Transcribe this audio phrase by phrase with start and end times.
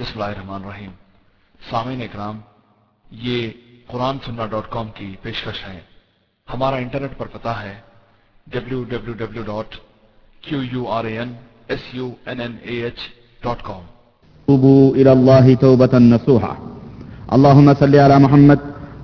[0.00, 0.90] بسم اللہ الرحمن الرحیم۔
[1.70, 2.38] سامعین اکرام،
[3.10, 3.48] یہ
[3.86, 5.80] قرآن سننا ڈاٹ کام کی پیشکش ہے۔
[6.54, 7.74] ہمارا انٹرنیٹ پر پتا ہے
[8.46, 9.74] W W W dot
[10.40, 11.32] Q U R A N
[11.68, 12.94] S U N N A H
[13.42, 13.80] dot com.
[14.46, 16.54] توبوا إلى الله توبة نصوحا۔
[17.28, 18.60] اللهم صل على محمد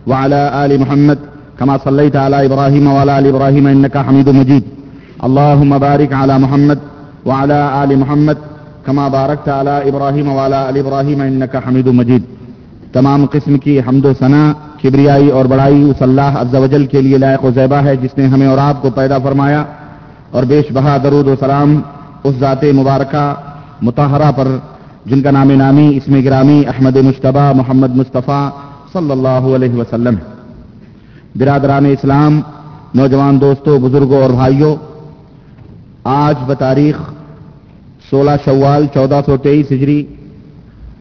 [0.07, 1.19] وعلى آل محمد
[1.59, 4.63] كما صليت على إبراهيم وعلى آل إبراهيم إنك حميد مجيد
[5.19, 6.79] اللهم بارك على محمد
[7.27, 8.54] وعلى آل محمد
[8.87, 12.22] كما باركت على إبراهيم وعلى آل إبراهيم إنك حميد مجيد
[12.93, 17.00] تمام قسم کی حمد و ثنا، کبریائی اور بڑائی اس اللہ عز و جل کے
[17.03, 19.64] لیے لائق و زیبہ ہے جس نے ہمیں اور آپ کو پیدا فرمایا۔
[20.31, 21.81] اور بیش بہا درود و سلام
[22.25, 23.35] اس ذات مبارکہ
[23.82, 24.49] متحرہ پر،
[25.07, 28.48] جن کا نام نامی اسم گرامی احمد مشتبہ محمد مصطفیٰ
[28.93, 30.35] صلی اللہ علیہ وسلم۔ ہے
[31.37, 32.41] برادران اسلام،
[32.95, 34.77] نوجوان دوستوں بزرگوں اور بھائیوں
[36.05, 36.97] آج بتاریخ
[38.14, 40.03] سولہ شوال چودہ سو تیئیس ہجری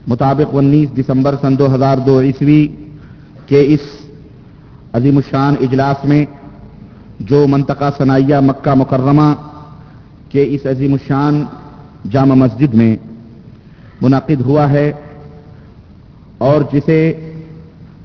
[0.08, 2.62] مطابق انیس دسمبر سن دو ہزار دو عیسوی
[3.48, 3.84] کے اس
[4.94, 6.24] عظیم الشان اجلاس میں
[7.30, 9.28] جو منطقہ ثنائیہ مکہ مکرمہ
[10.30, 11.44] کے اس عظیم الشان
[12.12, 12.96] جامع مسجد میں
[14.02, 14.92] منعقد ہوا ہے
[16.42, 17.00] اور جسے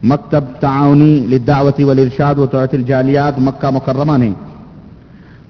[0.04, 4.32] مکتب تعاونی للدعوت والارشاد و توعت الجالیات مکہ مکرمہ نے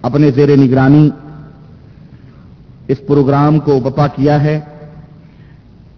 [0.02, 1.08] اپنے زیر نگرانی
[2.88, 4.60] اس پروگرام کو بپا کیا ہے،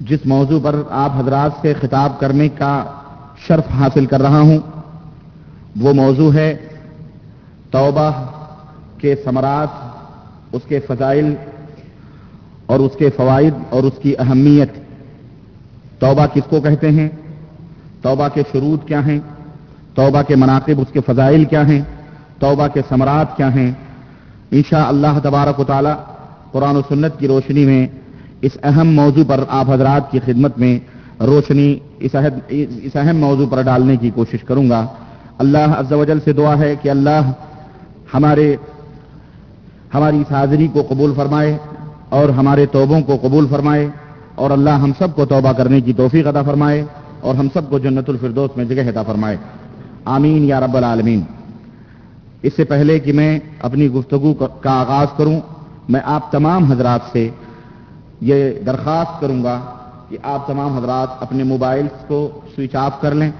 [0.00, 2.84] جس موضوع پر آپ حضرات سے خطاب کرنے کا
[3.47, 4.58] شرف حاصل کر رہا ہوں،
[5.80, 6.56] وہ موضوع ہے
[7.70, 8.10] توبہ
[8.98, 9.69] کے ثمرات،
[10.52, 11.34] اس کے فضائل
[12.66, 14.70] اور اس کے فوائد اور اس کی اہمیت۔
[16.00, 17.08] توبہ کس کو کہتے ہیں؟
[18.02, 19.20] توبہ کے شروط کیا ہیں؟
[19.94, 21.80] توبہ کے مناقب، اس کے فضائل کیا ہیں؟
[22.38, 23.70] توبہ کے ثمرات کیا ہیں؟
[24.50, 26.09] انشاء اللہ تبارک و تعالی
[26.53, 27.87] قرآن و سنت کی روشنی میں،
[28.43, 30.79] اس اہم موضوع پر آپ حضرات کی خدمت میں
[31.23, 32.17] روشنی اس
[32.95, 34.87] اہم موضوع پر ڈالنے کی کوشش کروں گا۔
[35.39, 37.33] اللہ عز و جل سے دعا ہے کہ اللہ
[38.15, 38.56] ہمارے،
[39.94, 41.56] ہماری اس حاضری کو قبول فرمائے
[42.09, 43.89] اور ہمارے توبوں کو قبول فرمائے
[44.34, 46.84] اور اللہ ہم سب کو توبہ کرنے کی توفیق عطا فرمائے
[47.21, 49.37] اور ہم سب کو جنت الفردوس میں جگہ عطا فرمائے۔
[50.05, 51.21] آمین یا رب العالمین۔
[52.43, 55.41] اس سے پہلے کہ میں اپنی گفتگو کا آغاز کروں
[55.91, 57.31] میں آپ تمام حضرات سے
[58.21, 59.61] یہ درخواست کروں گا
[60.09, 63.31] کہ آپ تمام حضرات اپنے موبائلز کو سوئچ آف کر لیں،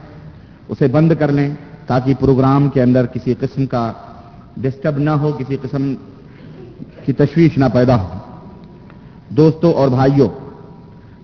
[0.69, 1.55] اسے بند کر لیں
[1.87, 3.93] تاکہ پروگرام کے اندر کسی قسم کا
[4.56, 5.94] ڈسٹرب نہ ہو، کسی قسم
[7.05, 8.09] کی تشویش نہ پیدا ہو۔
[9.28, 10.28] دوستوں اور بھائیوں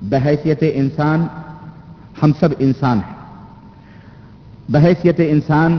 [0.03, 1.27] بحیثیت انسان
[2.23, 3.15] ہم سب انسان ہیں۔
[4.69, 5.79] بحیثیت انسان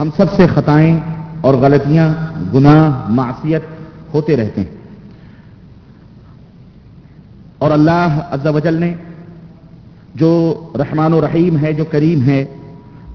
[0.00, 1.00] ہم سب سے خطائیں
[1.40, 2.14] اور غلطیاں،
[2.54, 3.62] گناہ، معصیت
[4.14, 4.76] ہوتے رہتے ہیں۔
[7.58, 8.94] اور اللہ عز و جل نے
[10.14, 12.44] جو رحمان و رحیم ہے، جو کریم ہے،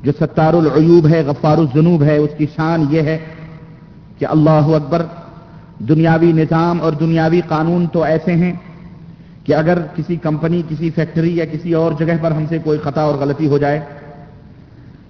[0.03, 3.17] جو ستار العیوب ہے، غفار الجنوب ہے، اس کی شان یہ ہے
[4.17, 5.05] کہ اللہ اکبر
[5.79, 8.53] دنیاوی نظام اور دنیاوی قانون تو ایسے ہیں
[9.43, 13.01] کہ اگر کسی کمپنی، کسی فیکٹری یا کسی اور جگہ پر ہم سے کوئی خطا
[13.01, 13.79] اور غلطی ہو جائے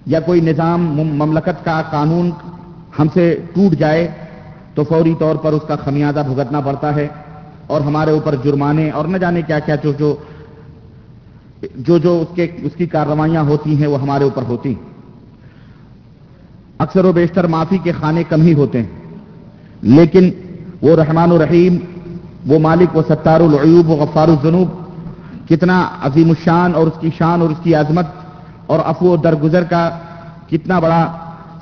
[0.06, 2.30] یا کوئی نظام مملکت کا قانون
[2.98, 4.08] ہم سے ٹوٹ جائے
[4.74, 7.08] تو فوری طور پر اس کا خمیازہ بھگتنا پڑتا ہے
[7.66, 10.16] اور ہمارے اوپر جرمانے اور نہ جانے کیا کیا جو جو
[11.76, 14.82] جو جو اس کے اس کی کارروائیاں ہوتی ہیں وہ ہمارے اوپر ہوتی ہیں۔
[16.78, 18.88] اکثر و بیشتر معافی کے خانے کم ہی ہوتے ہیں۔
[19.82, 20.30] لیکن
[20.82, 21.76] وہ رحمان الرحیم
[22.46, 24.68] وہ مالک و ستار العیوب و غفار الجنوب
[25.48, 28.06] کتنا عظیم الشان اور اس کی شان اور اس کی عظمت
[28.66, 29.98] اور افو و درگزر کا
[30.48, 31.12] کتنا بڑا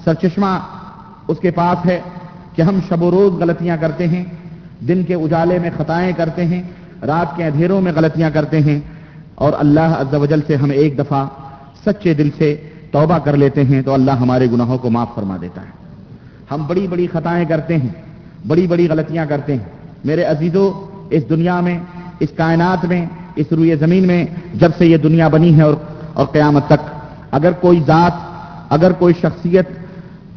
[0.04, 0.58] سرچشمہ
[1.28, 2.00] اس کے پاس ہے
[2.56, 4.24] کہ ہم شب و روز غلطیاں کرتے ہیں،
[4.88, 6.62] دن کے اجالے میں خطائیں کرتے ہیں،
[7.02, 8.80] رات کے اندھیروں میں غلطیاں کرتے ہیں
[9.34, 11.26] اور اللہ عز و جل سے ہم ایک دفعہ
[11.86, 12.56] سچے دل سے
[12.92, 15.70] توبہ کر لیتے ہیں تو اللہ ہمارے گناہوں کو معاف فرما دیتا ہے۔
[16.50, 17.88] ہم بڑی بڑی خطائیں کرتے ہیں،
[18.46, 19.64] بڑی بڑی غلطیاں کرتے ہیں۔
[20.04, 20.70] میرے عزیزوں
[21.10, 21.78] اس دنیا میں،
[22.20, 23.06] اس کائنات میں،
[23.36, 24.24] اس روئے زمین میں
[24.54, 25.74] جب سے یہ دنیا بنی ہے اور
[26.12, 26.82] اور قیامت تک،
[27.30, 28.12] اگر کوئی ذات،
[28.72, 29.68] اگر کوئی شخصیت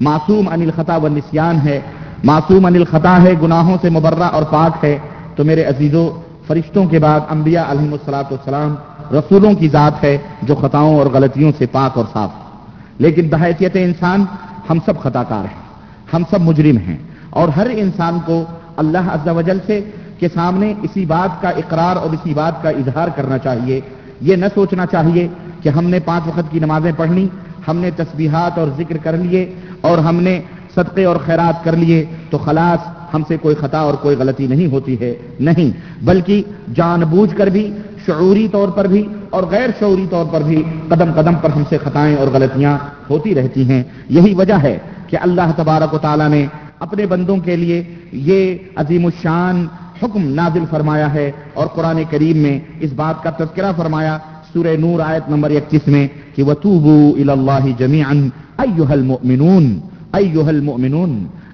[0.01, 1.81] معصوم عن الخطا و نسیان ہے،
[2.23, 4.97] معصوم عن الخطا ہے، گناہوں سے مبرہ اور پاک ہے۔
[5.35, 6.09] تو میرے عزیزوں
[6.47, 8.75] فرشتوں کے بعد انبیاء علیہ السلاۃ والسلام
[9.11, 12.29] رسولوں کی ذات ہے جو خطاؤں اور غلطیوں سے پاک اور صاف
[12.97, 14.25] لیکن بحیثیت انسان
[14.69, 15.61] ہم سب خطا کار ہیں،
[16.13, 16.97] ہم سب مجرم ہیں۔
[17.29, 18.43] اور ہر انسان کو
[18.77, 22.69] اللہ عز و جل سے کے سامنے اسی بات کا اقرار اور اسی بات کا
[22.69, 23.81] اظہار کرنا چاہیے۔
[24.21, 25.27] یہ نہ سوچنا چاہیے
[25.61, 27.27] کہ ہم نے پانچ وقت کی نمازیں پڑھنی
[27.67, 30.41] ہم نے تسبیحات اور ذکر کر لیے اور ہم نے
[30.75, 34.67] صدقے اور خیرات کر لیے تو خلاص ہم سے کوئی خطا اور کوئی غلطی نہیں
[34.67, 35.71] ہوتی ہے۔ نہیں،
[36.05, 36.43] بلکہ
[36.75, 37.73] جان بوجھ کر بھی،
[38.05, 41.77] شعوری طور پر بھی اور غیر شعوری طور پر بھی قدم قدم پر ہم سے
[41.77, 42.77] خطائیں اور غلطیاں
[43.09, 44.77] ہوتی رہتی ہیں۔ یہی وجہ ہے
[45.07, 46.45] کہ اللہ تبارک و تعالیٰ نے
[46.79, 49.67] اپنے بندوں کے لیے یہ عظیم الشان
[50.03, 54.17] حکم نازل فرمایا ہے اور قرآن کریم میں اس بات کا تذکرہ فرمایا
[54.55, 58.19] سورہ نور آیت نمبر اکتیس میں کہ وَتُوبُوا إِلَى اللَّهِ جَمِيعًا
[58.63, 59.65] أَيُّهَا الْمُؤْمِنُونَ
[60.19, 61.11] أَيُّهَا الْمُؤْمِنُونَ،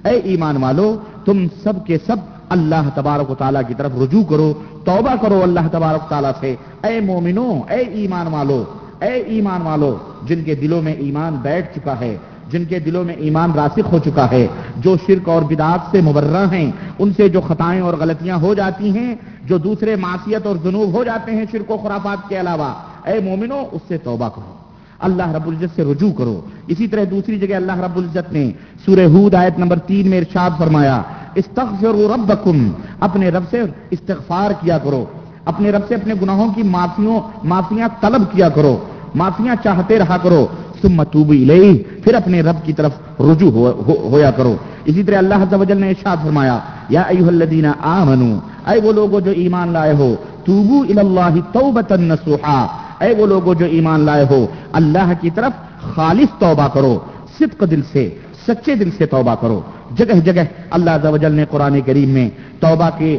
[0.08, 0.86] اے ایمان والو،
[1.26, 4.48] تم سب کے سب اللہ تبارک و تعالیٰ کی طرف رجوع کرو،
[4.86, 6.56] توبہ کرو اللہ تبارک تعالیٰ سے۔
[6.90, 8.64] اے مومنو، اے ایمان والو،
[9.08, 9.92] اے ایمان والو،
[10.28, 12.14] جن کے دلوں میں ایمان بیٹھ چکا ہے،
[12.52, 14.46] جن کے دلوں میں ایمان راسخ ہو چکا ہے،
[14.86, 18.96] جو شرک اور بدعات سے مبرہ ہیں، ان سے جو خطائیں اور غلطیاں ہو جاتی
[18.98, 19.12] ہیں،
[19.50, 22.72] جو دوسرے معصیت اور جنوب ہو جاتے ہیں شرک و خرافات کے علاوہ
[23.06, 24.54] اے مومنو اس سے توبہ کرو۔
[25.00, 28.52] اللہ رب العزت سے رجوع کرو۔ اسی طرح دوسری جگہ اللہ رب العزت نے
[28.86, 31.02] سورہ ہود آیت نمبر تین میں ارشاد فرمایا
[31.36, 32.70] استغفروا ربکم
[33.00, 35.06] اپنے رب سے استغفار کیا کرو۔
[35.46, 38.78] اپنے رب سے اپنے گناہوں کی معافیوں معافیاں طلب کیا کرو۔
[39.16, 40.48] معافیاں چاہتے رہا کرو۔
[40.82, 44.56] ثم توبوا الیہ پھر اپنے رب کی طرف رجوع ہو, ہو, ہویا کرو۔
[44.86, 46.60] اسی طرح اللہ عز و نے ارشاد فرمایا
[46.90, 48.40] یا ایھا الذین آمنو
[48.72, 50.16] اے وہ لوگوں جو ایمان لائے ہو
[50.46, 52.68] توبوا الی اللہ توبۃ نصوحا۔
[53.02, 55.52] اے وہ لوگوں جو ایمان لائے ہو، اللہ کی طرف
[55.96, 57.00] خالص توبہ کرو،
[57.40, 58.16] صدق دل سے،
[58.48, 59.62] سچے دل سے توبہ کرو۔
[59.96, 63.18] جگہ جگہ اللہ عز و جل نے قرآن کریم میں توبہ کے،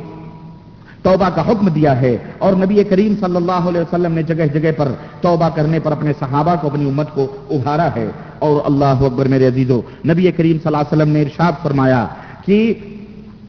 [1.02, 4.72] توبہ کا حکم دیا ہے۔ اور نبی کریم صلی اللہ علیہ وسلم نے جگہ جگہ
[4.76, 4.88] پر
[5.20, 9.46] توبہ کرنے پر اپنے صحابہ کو، اپنی امت کو ابھارا ہے۔ اور اللہ اکبر میرے
[9.46, 12.06] عزیزو، نبی کریم صلی اللہ علیہ وسلم نے ارشاد فرمایا
[12.46, 12.74] کہ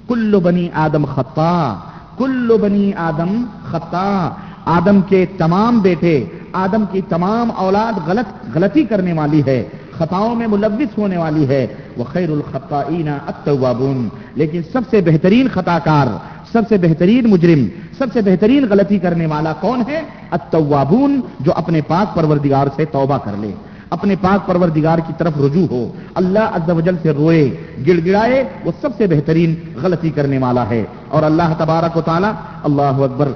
[0.07, 1.75] کل بنی آدم خطا،
[2.17, 4.29] کل بنی آدم خطا۔
[4.65, 10.47] آدم کے تمام بیٹے، آدم کی تمام اولاد غلط، غلطی کرنے والی ہے، خطاؤں میں
[10.47, 11.67] ملوث ہونے والی ہے۔
[11.97, 16.07] وہ خیر الخطائین التوابون۔ لیکن سب سے بہترین خطا کار
[16.51, 17.65] سب سے بہترین مجرم،
[17.97, 20.01] سب سے بہترین غلطی کرنے والا کون ہے؟
[20.31, 23.51] التوابون، جو اپنے پاک پروردگار سے توبہ کر لے۔
[23.89, 27.49] اپنے پاک پروردگار کی طرف رجوع ہو۔ اللہ عز و جل سے روئے
[27.87, 32.27] گڑ گڑائے وہ سب سے بہترین غلطی کرنے والا ہے۔ اور اللہ تبارک و تعالی،
[32.63, 33.31] اللہ اکبر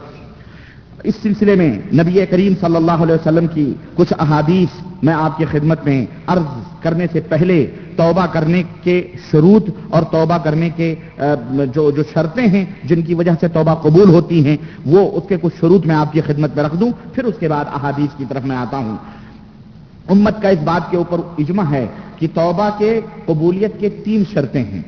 [1.03, 5.45] اس سلسلے میں نبی کریم صلی اللہ علیہ وسلم کی کچھ احادیث میں آپ کی
[5.51, 6.45] خدمت میں عرض
[6.81, 7.65] کرنے سے پہلے
[7.95, 9.01] توبہ کرنے کے
[9.31, 10.95] شروط اور توبہ کرنے کے
[11.73, 15.37] جو جو شرطیں ہیں جن کی وجہ سے توبہ قبول ہوتی ہیں، وہ اس کے
[15.41, 18.25] کچھ شروط میں آپ کی خدمت میں رکھ دوں، پھر اس کے بعد احادیث کی
[18.29, 18.97] طرف میں آتا ہوں۔
[20.09, 21.85] امت کا اس بات کے اوپر اجماع ہے
[22.17, 24.81] کہ توبہ کے قبولیت کے تین شرطیں ہیں۔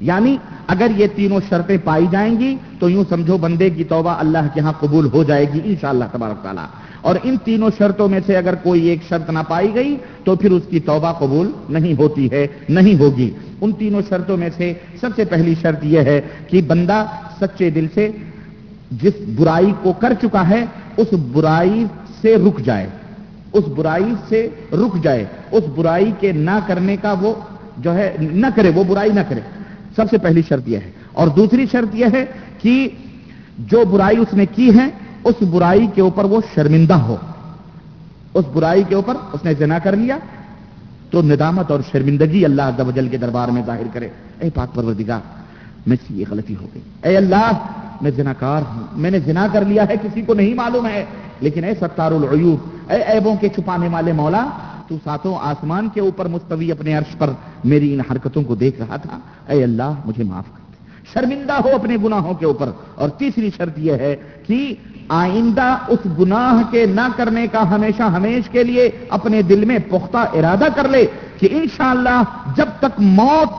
[0.00, 0.36] یعنی
[0.66, 4.60] اگر یہ تینوں شرطیں پائی جائیں گی تو یوں سمجھو بندے کی توبہ اللہ کے
[4.60, 6.64] ہاں قبول ہو جائے گی، انشاءاللہ تبارک تعالیٰ۔
[7.00, 10.50] اور ان تینوں شرطوں میں سے اگر کوئی ایک شرط نہ پائی گئی تو پھر
[10.50, 13.30] اس کی توبہ قبول نہیں ہوتی ہے، نہیں ہوگی۔
[13.60, 17.06] ان تینوں شرطوں میں سے سب سے پہلی شرط یہ ہے کہ بندہ
[17.40, 18.10] سچے دل سے
[18.90, 20.64] جس برائی کو کر چکا ہے،
[20.96, 21.84] اس برائی
[22.22, 22.86] سے رک جائے۔
[23.52, 27.34] اس برائی سے رک جائے۔ اس برائی کے نہ کرنے کا وہ
[27.78, 29.40] جو ہے نہ کرے، وہ برائی نہ کرے۔
[29.96, 32.24] سب سے پہلی شرط یہ ہے۔ اور دوسری شرط یہ ہے
[32.58, 32.88] کہ
[33.58, 34.88] جو برائی اس نے کی ہے،
[35.24, 37.16] اس برائی کے اوپر وہ شرمندہ ہو۔
[38.34, 40.18] اس برائی کے اوپر اس نے زنا کر لیا،
[41.10, 44.08] تو ندامت اور شرمندگی اللہ عز و جل کے دربار میں ظاہر کرے۔
[44.40, 45.20] اے پاک پروردگار،
[45.86, 47.52] میں سے یہ غلطی ہو گئی۔ اے اللہ،
[48.00, 51.04] میں زناکار ہوں۔ میں نے زنا کر لیا ہے، کسی کو نہیں معلوم ہے۔
[51.40, 54.46] لیکن اے ستار العیوب اے عیبوں کے چھپانے والے مولا
[54.88, 57.30] تو ساتوں آسمان کے اوپر مستوی اپنے عرش پر
[57.64, 60.64] میری ان حرکتوں کو دیکھ رہا تھا۔ اے اللہ، مجھے معاف کر دے۔
[61.12, 64.74] شرمندہ ہو اپنے گناہوں کے اوپر۔ اور تیسری شرط یہ ہے کہ
[65.08, 70.16] آئندہ اس گناہ کے نہ کرنے کا ہمیشہ ہمیش کے لیے اپنے دل میں پختہ
[70.16, 71.06] ارادہ کر لے
[71.38, 72.22] کہ انشاءاللہ
[72.56, 73.50] جب تک موت،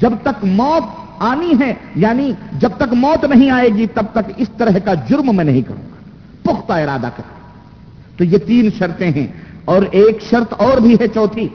[0.00, 0.82] جب تک موت
[1.18, 5.36] آنی ہے یعنی جب تک موت نہیں آئے گی، تب تک اس طرح کا جرم
[5.36, 5.96] میں نہیں کروں گا۔
[6.42, 7.22] پختہ ارادہ کر۔
[8.16, 9.26] تو یہ تین شرطیں ہیں۔
[9.66, 11.46] اور ایک شرط اور بھی ہے چوتھی،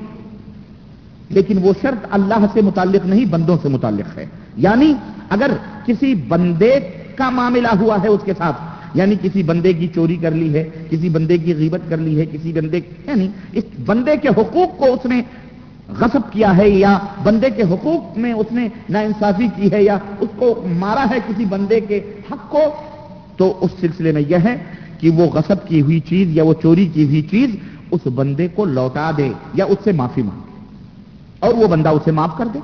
[1.30, 4.25] لیکن وہ شرط اللہ سے متعلق نہیں، بندوں سے متعلق ہے۔
[4.58, 4.94] یعنی
[5.30, 5.51] اگر
[5.86, 6.74] کسی بندے
[7.15, 10.63] کا معاملہ ہوا ہے اس کے ساتھ یعنی کسی بندے کی چوری کر لی ہے،
[10.89, 14.86] کسی بندے کی غیبت کر لی ہے، کسی بندے یعنی اس بندے کے حقوق کو
[14.86, 15.22] اس نے
[16.00, 19.98] غصب کیا ہے، یا بندے کے حقوق میں اس نے نا انصافی کی ہے، یا
[20.20, 22.00] اس کو مارا ہے کسی بندے کے
[22.32, 22.63] حق کو،
[23.38, 24.56] تو اس سلسلے میں یہ ہے
[25.00, 27.56] کہ وہ غصب کی ہوئی چیز یا وہ چوری کی ہوئی چیز
[27.92, 30.50] اس بندے کو لوٹا دے یا اس سے معافی مانگے
[31.40, 32.60] اور وہ بندہ اسے معاف کر دے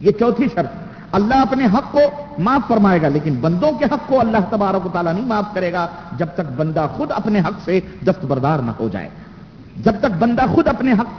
[0.00, 2.00] یہ چوتھی شرط اللہ اپنے حق کو
[2.38, 5.72] معاف فرمائے گا لیکن بندوں کے حق کو اللہ تبارک و تعالیٰ نہیں معاف کرے
[5.72, 9.08] گا جب تک بندہ خود اپنے حق سے دستبردار نہ ہو جائے
[9.76, 11.14] جب تک بندہ خود اپنے حق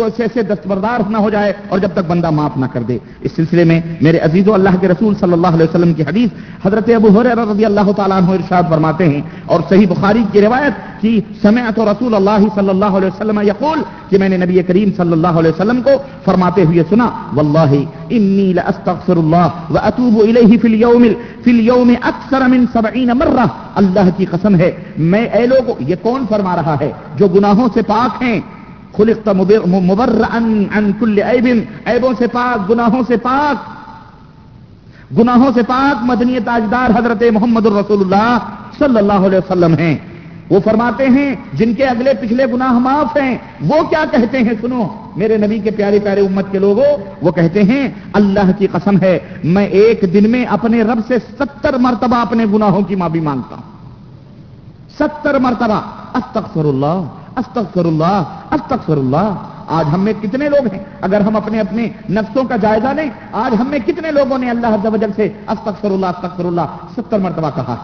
[0.00, 2.98] کو سے, سے دستبردار نہ ہو جائے اور جب تک بندہ معاف نہ کر دے۔
[3.20, 6.30] اس سلسلے میں میرے عزیز و اللہ کے رسول صلی اللہ علیہ وسلم کی حدیث
[6.66, 10.74] حضرت ابو حریر رضی اللہ تعالیٰ عنہ ارشاد فرماتے ہیں اور صحیح بخاری کی روایت
[11.00, 15.12] کی سمعت رسول اللہ صلی اللہ علیہ وسلم یقول کہ میں نے نبی کریم صلی
[15.12, 15.90] اللہ علیہ وسلم کو
[16.24, 17.72] فرماتے ہوئے سنا واللہ
[18.10, 21.04] انی لاستغفر اللہ واتوب الیہ فی اليوم
[21.44, 23.46] فی اليوم اکثر من 70 مرہ۔
[23.80, 24.70] اللہ کی قسم ہے
[25.12, 28.38] میں اے لوگوں یہ کون فرما رہا ہے جو گناہوں سے پاک ہیں؟
[28.96, 29.28] خلقت
[29.66, 30.38] مبرعا
[30.78, 31.48] عن کل عیب
[31.86, 33.80] عیبوں سے پاک، گناہوں سے پاک.
[35.18, 38.38] گناہوں سے پاک مدنی تاجدار حضرت محمد الرسول اللہ
[38.78, 39.98] صلی اللہ علیہ وسلم ہیں.
[40.50, 44.88] وہ فرماتے ہیں، جن کے اگلے پچھلے گناہ معاف ہیں، وہ کیا کہتے ہیں؟ سنو.
[45.16, 49.18] میرے نبی کے پیارے پیارے امت کے لوگوں، وہ کہتے ہیں، اللہ کی قسم ہے،
[49.44, 53.62] میں ایک دن میں اپنے رب سے ستر مرتبہ اپنے گناہوں کی معافی مانگتا ہوں.
[54.98, 55.80] ستر مرتبہ.
[56.14, 57.02] استغفر اللہ.
[57.40, 59.34] استغفر اللہ استغفر اللہ۔
[59.66, 63.56] آج ہم میں کتنے لوگ ہیں؟ اگر ہم اپنے اپنے نفسوں کا جائزہ لیں، آج
[63.60, 67.18] ہم میں کتنے لوگوں نے اللہ عز و جل سے استغفر اللہ استغفر اللہ، ستر
[67.18, 67.76] مرتبہ کہا۔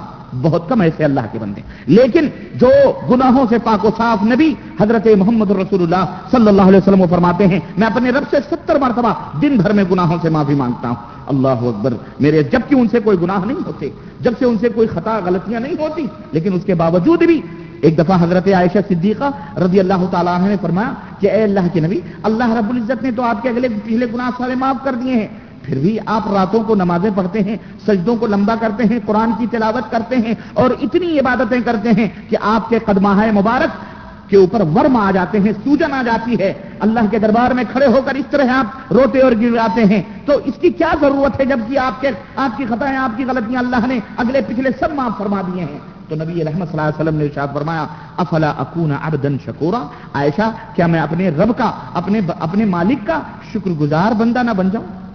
[0.42, 2.68] بہت کم ایسے اللہ کے بندے۔ لیکن جو
[3.10, 7.46] گناہوں سے پاک و صاف نبی حضرت محمد رسول اللہ صلی اللہ علیہ وسلم فرماتے
[7.46, 10.96] ہیں، میں اپنے رب سے ستر مرتبہ دن بھر میں گناہوں سے معافی مانگتا ہوں۔
[11.26, 14.88] اللہ اکبر، میرے جبکہ ان سے کوئی گناہ نہیں ہوتے، جب سے ان سے کوئی
[14.88, 17.40] خطا، غلطیاں نہیں ہوتی، لیکن اس کے باوجود بھی
[17.80, 22.00] ایک دفعہ حضرت عائشہ صدیقہ رضی اللہ تعالیٰ نے فرمایا کہ اے اللہ کے نبی،
[22.22, 25.26] اللہ رب العزت نے تو آپ کے اگلے پچھلے گناہ سارے معاف کر دیے ہیں۔
[25.62, 27.56] پھر بھی آپ راتوں کو نمازیں پڑھتے ہیں،
[27.86, 32.08] سجدوں کو لمبا کرتے ہیں، قرآن کی تلاوت کرتے ہیں اور اتنی عبادتیں کرتے ہیں
[32.28, 33.95] کہ آپ کے قدمہ مبارک
[34.28, 37.86] کے اوپر ورم آ جاتے ہیں، سوجن آ جاتی ہے۔ اللہ کے دربار میں کھڑے
[37.86, 41.40] ہو کر اس طرح آپ روتے اور گر جاتے ہیں۔ تو اس کی کیا ضرورت
[41.40, 44.94] ہے جبکہ آپ کے، آپ کی خطائیں، آپ کی غلطیاں اللہ نے اگلے پچھلے سب
[44.94, 45.78] معاف فرما دیے ہیں۔
[46.08, 50.50] تو نبی رحمت صلی اللہ علیہ وسلم نے ارشاد فرمایا، افلا اکون عبدن شکورا؟ عائشہ،
[50.74, 53.20] کیا میں اپنے رب کا، اپنے اپنے مالک کا
[53.52, 55.05] شکر گزار بندہ نہ بن جاؤں؟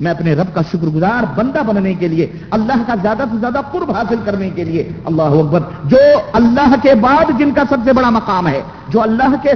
[0.00, 3.60] میں اپنے رب کا شکر گزار بندہ بننے کے لیے، اللہ کا زیادہ سے زیادہ
[3.72, 5.98] قرب حاصل کرنے کے لیے اللہ اکبر۔ جو
[6.32, 9.50] اللہ کے بعد جن کا سب سے بڑا مقام ہے، جو اللہ کے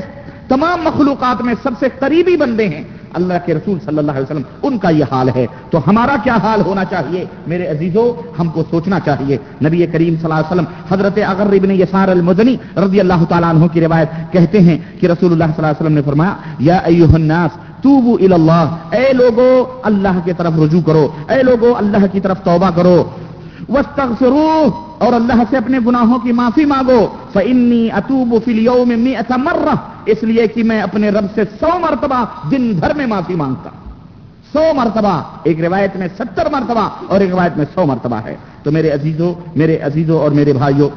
[0.49, 4.43] تمام مخلوقات میں سب سے قریبی بندے ہیں، اللہ کے رسول صلی اللہ علیہ وسلم،
[4.63, 8.65] ان کا یہ حال ہے۔ تو ہمارا کیا حال ہونا چاہیے؟ میرے عزیزوں ہم کو
[8.71, 13.25] سوچنا چاہیے۔ نبی کریم صلی اللہ علیہ وسلم، حضرت اگر ابن یسار المدنی رضی اللہ
[13.29, 16.35] تعالیٰ عنہ کی روایت کہتے ہیں کہ رسول اللہ صلی اللہ علیہ وسلم نے فرمایا،
[16.59, 17.51] یا ایوہ الناس
[17.85, 22.71] توبو اللہ اے لوگو، اللہ کی طرف رجوع کرو۔ اے لوگو، اللہ کی طرف توبہ
[22.77, 23.05] کرو۔
[24.99, 29.75] اور اللہ سے اپنے گناہوں کی معافی مانگو۔ فانی اتوب فی اليوم 100 مره
[30.07, 33.71] اس لیے کہ میں اپنے رب سے سو مرتبہ دن بھر میں معافی مانگتا
[34.53, 38.71] سو مرتبہ، ایک روایت میں ستر مرتبہ اور ایک روایت میں سو مرتبہ ہے۔ تو
[38.73, 40.89] میرے عزیزوں میرے عزیزوں اور میرے بھائیوں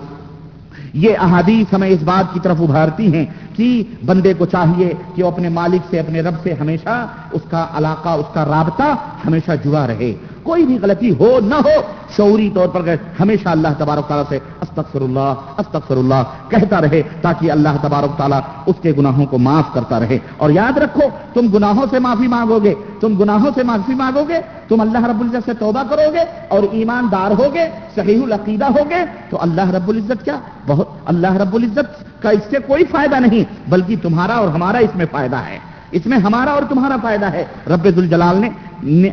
[0.97, 3.25] یہ احادیث ہمیں اس بات کی طرف ابھارتی ہیں
[3.55, 7.67] کہ بندے کو چاہیے کہ وہ اپنے مالک سے، اپنے رب سے ہمیشہ اس کا
[7.77, 10.13] علاقہ، اس کا رابطہ ہمیشہ جڑا رہے۔
[10.47, 11.81] کوئی بھی غلطی ہو نہ ہو،
[12.17, 12.81] شعوری طور پر
[13.19, 18.39] ہمیشہ اللہ تبارک تعالیٰ سے استغفر اللہ استغفر اللہ کہتا رہے، تاکہ اللہ تبارک تعالیٰ
[18.65, 21.01] اس کے گناہوں کو معاف کرتا رہے۔ اور یاد رکھو،
[21.33, 25.21] تم گناہوں سے معافی مانگو گے تم گناہوں سے معافی مانگو گے تم اللہ رب
[25.21, 30.25] العزت سے توبہ کرو گے اور ایماندار ہوگے، صحیح العقیدہ ہوگے، تو اللہ رب العزت
[30.25, 34.77] کیا؟ بہت، اللہ رب العزت کا اس سے کوئی فائدہ نہیں، بلکہ تمہارا اور ہمارا
[34.77, 35.59] اس میں فائدہ ہے۔
[35.91, 38.49] اس میں ہمارا اور تمہارا فائدہ ہے۔ رب الجلال نے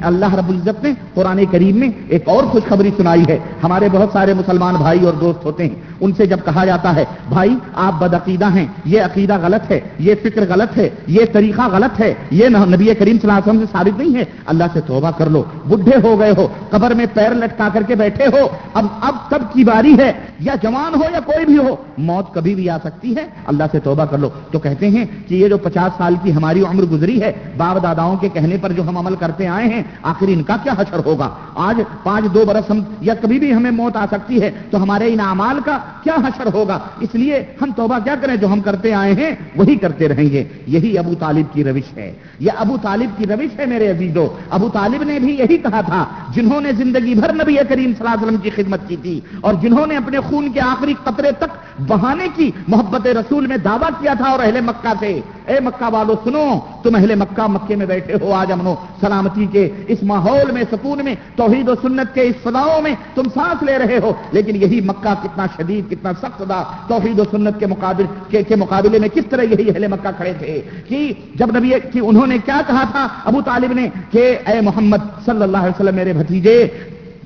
[0.02, 4.35] اللہ رب العزت نے قرآن کریم میں ایک اور خوشخبری سنائی ہے۔ ہمارے بہت سارے
[4.35, 8.14] مسلمان بھائی اور دوست ہوتے ہیں۔ ان سے جب کہا جاتا ہے، بھائی، آپ بد
[8.14, 12.49] عقیدہ ہیں، یہ عقیدہ غلط ہے، یہ فکر غلط ہے، یہ طریقہ غلط ہے، یہ
[12.49, 15.44] نبی کریم صلی اللہ علیہ وسلم سے ثابت نہیں ہے، اللہ سے توبہ کر لو،
[15.66, 19.42] بڈھے ہو گئے ہو، قبر میں پیر لٹکا کر کے بیٹھے ہو، اب اب تب
[19.52, 23.16] کی باری ہے، یا جوان ہو یا کوئی بھی ہو، موت کبھی بھی آ سکتی
[23.16, 26.33] ہے، اللہ سے توبہ کر لو۔ تو کہتے ہیں کہ یہ جو پچاس سال کی
[26.33, 29.66] ہماری عمر گزری ہے، باپ داداؤں کے کہنے پر جو ہم عمل کرتے ہیں آئے
[29.66, 31.28] ہیں آخر ان کا کیا حشر ہوگا؟
[31.66, 35.12] آج پانچ دو برس ہم یا کبھی بھی ہمیں موت آ سکتی ہے، تو ہمارے
[35.12, 38.92] ان اعمال کا کیا حشر ہوگا؟ اس لیے ہم توبہ کیا کریں جو ہم کرتے
[38.94, 43.16] آئے ہیں، وہی کرتے رہیں گے۔ یہی ابو طالب کی روش ہے۔ یہ ابو طالب
[43.16, 47.14] کی روش ہے میرے عزیزو، ابو طالب نے بھی یہی کہا تھا، جنہوں نے زندگی
[47.14, 50.20] بھر نبی کریم صلی اللہ علیہ وسلم کی خدمت کی تھی، اور جنہوں نے اپنے
[50.20, 51.52] خون کے آخری قطرے تک
[51.88, 56.15] بہانے کی محبت رسول میں دعویٰ کیا تھا اور اہل مکہ سے۔ اے مکہ والو
[56.25, 60.63] سنو تم اہل مکہ مکے میں بیٹھے ہو آج امنو سلامتی کے اس ماحول میں
[60.71, 64.57] سکون میں توحید و سنت کے اس فضاؤں میں تم سانس لے رہے ہو۔ لیکن
[64.57, 68.99] یہی مکہ کتنا شدید کتنا سخت تھا۔ توحید و سنت کے مقابل کے, کے مقابلے
[68.99, 72.61] میں کس طرح یہی اہل مکہ کھڑے تھے؟ کہ جب نبی کہ انہوں نے کیا
[72.67, 76.69] کہا تھا؟ ابو طالب نے کہ اے محمد صلی اللہ علیہ وسلم میرے بھتیجے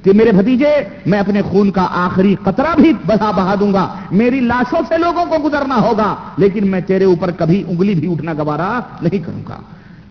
[0.02, 4.40] کہ میرے بھتیجے، میں اپنے خون کا آخری قطرہ بھی بہا بہا دوں گا۔ میری
[4.40, 8.80] لاشوں سے لوگوں کو گزرنا ہوگا، لیکن میں تیرے اوپر کبھی انگلی بھی اٹھنا گوارا
[9.02, 9.56] نہیں کروں گا۔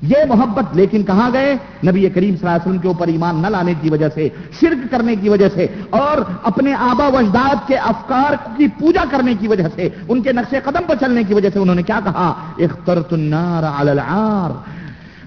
[0.02, 1.54] یہ محبت لیکن کہاں گئے؟
[1.88, 4.30] نبی کریم صلی اللہ علیہ وسلم کے اوپر ایمان نہ لانے کی وجہ سے،
[4.60, 9.34] شرک کرنے کی وجہ سے، اور اپنے آبا و اجداد کے افکار کی پوجا کرنے
[9.40, 12.00] کی وجہ سے، ان کے نقش قدم پر چلنے کی وجہ سے انہوں نے کیا
[12.04, 14.52] کہا؟ اخترت النار علی العار۔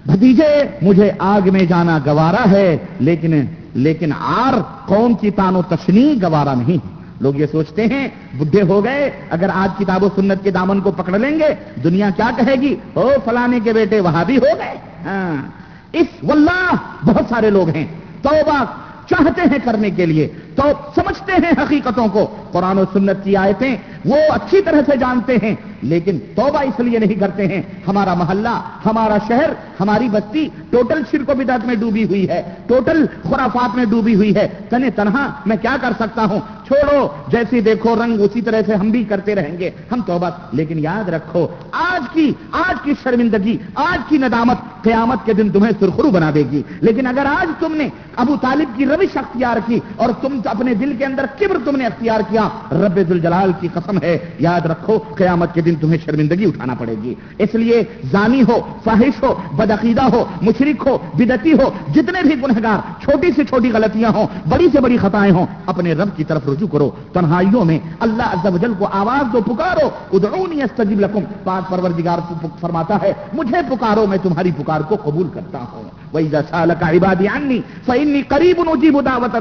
[0.06, 3.40] بھتیجے، مجھے آگ میں جانا گوارا ہے، لیکن
[3.74, 4.54] لیکن آر
[4.86, 8.08] قوم کی تان و تشنی گوارا نہیں لوگ یہ سوچتے ہیں
[8.38, 12.10] بڈھے ہو گئے، اگر آج کتاب و سنت کے دامن کو پکڑ لیں گے، دنیا
[12.16, 14.74] کیا کہے گی؟ او فلانے کے بیٹے، وہاں بھی ہو گئے۔
[15.04, 15.48] ہاں۔
[15.92, 16.74] اس واللہ
[17.04, 17.86] بہت سارے لوگ ہیں۔
[18.22, 18.64] توبہ
[19.08, 20.62] چاہتے ہیں کرنے کے لیے۔ تو
[20.94, 25.54] سمجھتے ہیں حقیقتوں کو۔ قرآن و سنت کی آیتیں وہ اچھی طرح سے جانتے ہیں۔
[25.82, 31.30] لیکن توبہ اس لیے نہیں کرتے ہیں۔ ہمارا محلہ، ہمارا شہر، ہماری بستی ٹوٹل شرک
[31.30, 35.56] و بدعت میں ڈوبی ہوئی ہے۔ ٹوٹل خرافات میں ڈوبی ہوئی ہے۔ تنے تنہا میں
[35.62, 39.58] کیا کر سکتا ہوں؟ چھوڑو جیسی دیکھو رنگ اسی طرح سے ہم بھی کرتے رہیں
[39.58, 45.26] گے۔ ہم توبہ، لیکن یاد رکھو، آج کی آج کی شرمندگی، آج کی ندامت قیامت
[45.26, 48.86] کے دن تمہیں سرخرو بنا دے گی۔ لیکن اگر آج تم نے ابو طالب کی
[48.86, 52.96] روش اختیار کی اور تم اپنے دل کے اندر کبر تم نے اختیار کیا، رب
[52.96, 57.14] الجلال کی قسم ہے۔ یاد رکھو، قیامت کے دن دن تمہیں شرمندگی اٹھانا پڑے گی۔
[57.38, 63.02] اس لیے زانی ہو، فاحش ہو، بدعقیدہ ہو مشرق ہو بدتی ہو، جتنے بھی گنہگار،
[63.02, 66.68] چھوٹی سے چھوٹی غلطیاں ہوں، بڑی سے بڑی خطائیں ہوں، اپنے رب کی طرف رجوع
[66.68, 71.70] کرو۔ تنہائیوں میں اللہ عز و جل کو آواز دو، پکارو۔ ادعونی استجب لکم۔ پاک
[71.70, 72.18] پروردگار
[72.60, 77.60] فرماتا ہے، مجھے پکارو، میں تمہاری پکار کو قبول کرتا ہوں۔ وَإِذَا سَأَلَكَ عِبَادِي عَنِّي
[77.86, 79.38] فَإِنِّي قَرِيبٌ أُجِيبُ دَعْوَةَ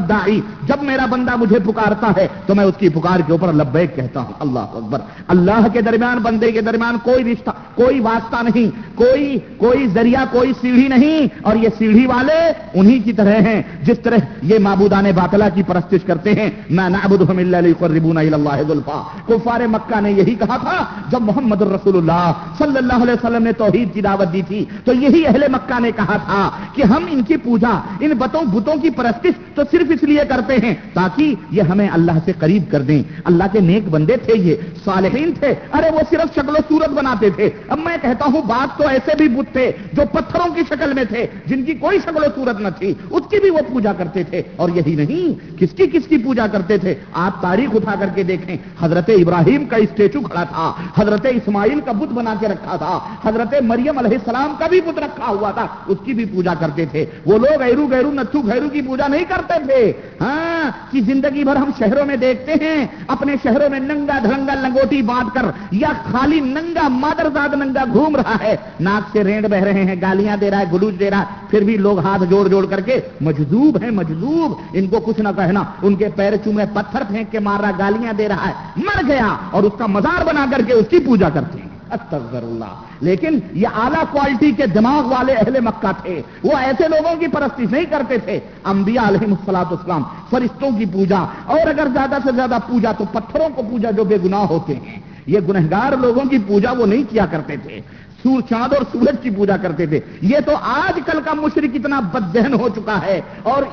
[0.63, 4.19] جب میرا بندہ مجھے پکارتا ہے تو میں اس کی پکار کے اوپر لبیک کہتا
[4.19, 9.39] ہوں، اللہ اکبر۔ اللہ کے درمیان، بندے کے درمیان کوئی رشتہ، کوئی واسطہ نہیں، کوئی
[9.57, 14.17] کوئی ذریعہ، کوئی سیڑھی نہیں۔ اور یہ سیڑھی والے انہی کی طرح ہیں، جس طرح
[14.41, 20.01] یہ معبودان باطلا کی پرستش کرتے ہیں۔ میں نعبدهم الا ليقربون الى ذلفا کفار مکہ
[20.01, 24.01] نے یہی کہا تھا، جب محمد الرسول اللہ صلی اللہ علیہ وسلم نے توحید کی
[24.01, 27.79] دعوت دی تھی، تو یہی اہل مکہ نے کہا تھا۔ کہ ہم ان کی پوجا،
[27.99, 32.11] ان بتوں بتوں کی پرستش تو صرف اس لیے کرتے ہیں تاکہ یہ ہمیں اللہ
[32.25, 36.35] سے قریب کر دیں۔ اللہ کے نیک بندے تھے یہ، صالحین تھے۔ ارے وہ صرف
[36.35, 39.71] شکل و صورت بناتے تھے۔ اب میں کہتا ہوں، بات تو ایسے بھی بت تھے
[39.93, 43.21] جو پتھروں کی شکل میں تھے، جن کی کوئی شکل و صورت نہ تھی، اس
[43.29, 46.77] کی بھی وہ پوجا کرتے تھے۔ اور یہی نہیں، کس کی کس کی پوجا کرتے
[46.77, 51.79] تھے؟ آپ تاریخ اٹھا کر کے دیکھیں۔ حضرت ابراہیم کا اسٹیچو کھڑا تھا، حضرت اسماعیل
[51.85, 55.51] کا بت بنا کے رکھا تھا، حضرت مریم علیہ السلام کا بھی بت رکھا ہوا
[55.51, 59.07] تھا، اس کی بھی پوجا کرتے تھے۔ وہ لوگ ایرو گیرو نتھو گھیرو کی پوجا
[59.07, 63.79] نہیں کرتے تھے۔ ہاں کہ زندگی بھر ہم شہروں میں دیکھتے ہیں۔ اپنے شہروں میں
[63.79, 69.23] ننگا دھڑنگا لنگوٹی باندھ کر یا خالی ننگا مادرزاد ننگا گھوم رہا ہے۔ ناک سے
[69.23, 71.99] رینڈ بہ رہے ہیں، گالیاں دے رہا ہے، گلوچ دے رہا ہے۔ پھر بھی لوگ
[71.99, 76.09] ہاتھ جوڑ جوڑ کر کے مجذوب ہیں، مجذوب۔ ان کو کچھ نہ کہنا۔ ان کے
[76.15, 79.73] پیر چومے پتھر پھینک کے مار رہا گالیاں دے رہا ہے۔ مر گیا اور اس
[79.77, 84.03] کا مزار بنا کر کے اس کی پوجا کرتے ہیں۔ استغفر اللہ لیکن یہ اعلیٰ
[84.11, 88.39] کوالٹی کے دماغ والے اہل مکہ تھے۔ وہ ایسے لوگوں کی پرستی نہیں کرتے تھے۔
[88.63, 93.49] انبیاء علیہ السلاط اسلام فرشتوں کی پوجا۔ اور اگر زیادہ سے زیادہ پوجا تو پتھروں
[93.55, 97.25] کو پوجا جو بے گناہ ہوتے ہیں۔ یہ گنہگار لوگوں کی پوجا وہ نہیں کیا
[97.25, 97.81] کرتے تھے۔
[98.23, 101.99] سور چاند اور سورج کی پوجا کرتے تھے۔ یہ تو آج کل کا مشرق اتنا
[101.99, 103.63] بد ذہن ہو چکا ہے اور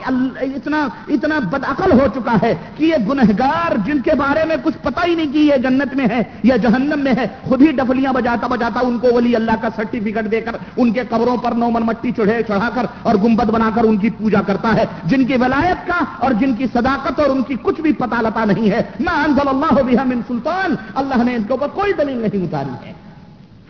[0.40, 5.00] اتنا اتنا بدعقل ہو چکا ہے کہ یہ گنہگار جن کے بارے میں کچھ پتہ
[5.06, 8.46] ہی نہیں کہ یہ جنت میں ہے یا جہنم میں ہے، خود ہی ڈفلیاں بجاتا
[8.46, 12.10] بجاتا ان کو ولی اللہ کا سرٹیفکیٹ دے کر ان کے قبروں پر نومن مٹی
[12.16, 15.86] چڑھے چڑھا کر اور گنبد بنا کر ان کی پوجا کرتا ہے۔ جن کی ولایت
[15.86, 19.14] کا اور جن کی صداقت اور ان کی کچھ بھی پتہ لتا نہیں ہے۔ میں
[19.14, 23.05] انزل اللہ بها من سلطان۔ اللہ نے ان کے اوپر کوئی دلیل نہیں اتاری ہے۔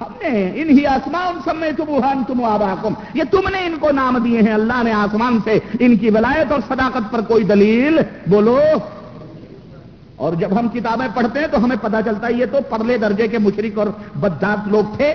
[0.01, 4.19] ہم نے انہی آسمان سب میں تم تم آباکم۔ یہ تم نے ان کو نام
[4.19, 8.61] دیے ہیں۔ اللہ نے آسمان سے ان کی ولایت اور صداقت پر کوئی دلیل بولو۔
[10.17, 13.29] اور جب ہم کتابیں پڑھتے ہیں تو ہمیں پتا چلتا ہے یہ تو پرلے درجے
[13.29, 15.15] کے مشرق اور بددات لوگ تھے۔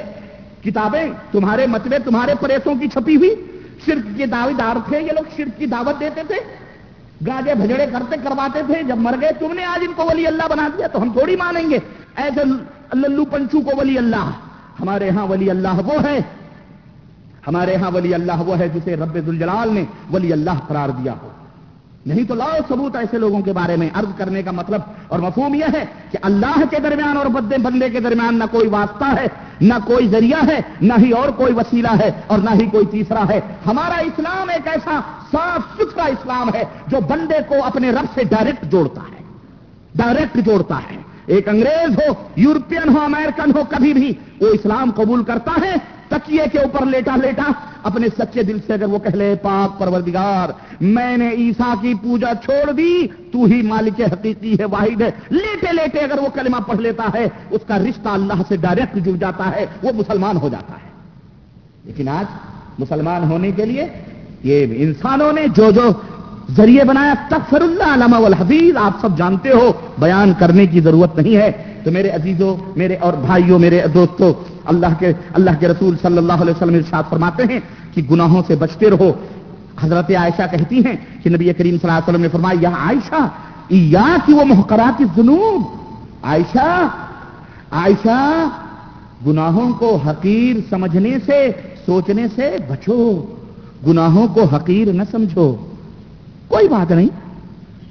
[0.63, 3.35] کتابیں تمہارے متبے تمہارے پریسوں کی چھپی ہوئی۔
[3.85, 6.35] شرک کے دعوے دار تھے۔ یہ لوگ شرک کی دعوت دیتے تھے۔
[7.27, 10.43] گاجے بھجڑے کرتے، کرواتے تھے۔ جب مر گئے، تم نے آج ان کو ولی اللہ
[10.49, 11.79] بنا دیا تو ہم تھوڑی مانیں گے۔
[12.15, 12.43] ایسے
[12.93, 14.29] للو پنچو کو ولی اللہ۔
[14.81, 16.19] ہمارے ہاں ولی اللہ وہ ہے،
[17.47, 21.29] ہمارے ہاں ولی اللہ وہ ہے جسے رب الجلال نے ولی اللہ قرار دیا ہو۔
[22.05, 25.53] نہیں تو لاؤ ثبوت ایسے لوگوں کے بارے میں عرض کرنے کا مطلب۔ اور مفہوم
[25.53, 29.25] یہ ہے کہ اللہ کے درمیان اور بدے بندے کے درمیان نہ کوئی واسطہ ہے،
[29.61, 33.23] نہ کوئی ذریعہ ہے، نہ ہی اور کوئی وسیلہ ہے اور نہ ہی کوئی تیسرا
[33.29, 34.99] ہے۔ ہمارا اسلام ایک ایسا
[35.31, 39.23] صاف ستھرا اسلام ہے جو بندے کو اپنے رب سے ڈائریکٹ جوڑتا ہے۔
[39.95, 41.00] ڈائریکٹ جوڑتا ہے۔
[41.31, 45.75] ایک انگریز ہو، یورپین ہو، امریکن ہو، کبھی بھی وہ اسلام قبول کرتا ہے،
[46.07, 47.51] تکیے کے اوپر لیٹا لیٹا
[47.83, 50.49] اپنے سچے دل سے اگر وہ کہہ لے، پاک پروردگار،
[50.81, 55.67] میں نے عیسیٰ کی پوجا چھوڑ دی، تو ہی مالک حقیقی ہے، واحد ہے۔ لیٹے
[55.71, 59.51] لیٹے اگر وہ کلمہ پڑھ لیتا ہے، اس کا رشتہ اللہ سے ڈائریکٹ جڑ جاتا
[59.55, 60.89] ہے، وہ مسلمان ہو جاتا ہے۔
[61.85, 62.25] لیکن آج
[62.79, 63.87] مسلمان ہونے کے لیے
[64.43, 65.81] یہ انسانوں نے جو جو
[66.57, 71.35] ذریعے بنایا تفر اللہ علامہ الحفیظ آپ سب جانتے ہو، بیان کرنے کی ضرورت نہیں
[71.35, 71.51] ہے۔
[71.83, 74.33] تو میرے عزیزوں میرے اور بھائیوں میرے دوستوں
[74.65, 77.59] اللہ کے اللہ کے رسول صلی اللہ علیہ وسلم ارشاد فرماتے ہیں
[77.93, 79.11] کہ گناہوں سے بچتے رہو۔
[79.81, 83.27] حضرت عائشہ کہتی ہیں کہ نبی کریم صلی اللہ علیہ وسلم نے فرمایا، یا عائشہ
[83.69, 85.61] یا کی وہ محکرات جنوب
[86.23, 86.87] عائشہ
[87.71, 88.49] عائشہ،
[89.27, 91.51] گناہوں کو حقیر سمجھنے سے،
[91.85, 93.25] سوچنے سے بچو۔
[93.87, 95.55] گناہوں کو حقیر نہ سمجھو۔
[96.51, 97.07] کوئی بات نہیں۔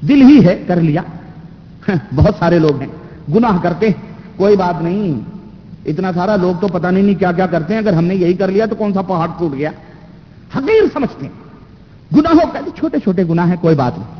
[0.07, 1.03] دل ہی ہے، کر لیا۔
[2.15, 2.89] بہت سارے لوگ ہیں۔
[3.35, 5.21] گناہ کرتے ہیں۔ کوئی بات نہیں۔
[5.87, 8.49] اتنا سارا لوگ تو پتہ نہیں کیا کیا کرتے ہیں۔ اگر ہم نے یہی کر
[8.49, 9.71] لیا تو کون سا پہاڑ ٹوٹ گیا؟
[10.57, 11.33] حقیر سمجھتے ہیں۔
[12.17, 14.20] گناہوں کا چھوٹے چھوٹے گناہ ہیں، کوئی بات نہیں۔